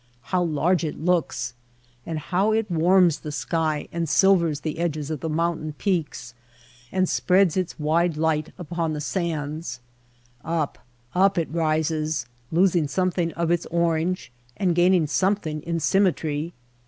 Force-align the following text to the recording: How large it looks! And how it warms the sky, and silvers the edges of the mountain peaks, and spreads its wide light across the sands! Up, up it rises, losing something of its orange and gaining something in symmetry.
How 0.33 0.41
large 0.41 0.83
it 0.83 0.99
looks! 0.99 1.53
And 2.07 2.17
how 2.17 2.53
it 2.53 2.71
warms 2.71 3.19
the 3.19 3.31
sky, 3.31 3.87
and 3.91 4.09
silvers 4.09 4.61
the 4.61 4.79
edges 4.79 5.11
of 5.11 5.19
the 5.19 5.29
mountain 5.29 5.73
peaks, 5.73 6.33
and 6.91 7.07
spreads 7.07 7.55
its 7.55 7.79
wide 7.79 8.17
light 8.17 8.51
across 8.57 8.93
the 8.93 8.99
sands! 9.01 9.79
Up, 10.43 10.79
up 11.13 11.37
it 11.37 11.49
rises, 11.51 12.25
losing 12.51 12.87
something 12.87 13.31
of 13.33 13.51
its 13.51 13.67
orange 13.67 14.31
and 14.57 14.73
gaining 14.73 15.05
something 15.05 15.61
in 15.61 15.79
symmetry. 15.79 16.53